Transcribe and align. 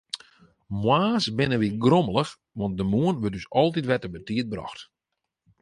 Moarns 0.83 1.25
binne 1.37 1.57
wy 1.61 1.69
grommelich, 1.83 2.31
want 2.59 2.77
de 2.77 2.85
moarn 2.91 3.19
wurdt 3.21 3.39
ús 3.39 3.47
altyd 3.61 3.87
wer 3.87 4.01
te 4.01 4.09
betiid 4.13 4.47
brocht. 4.51 4.79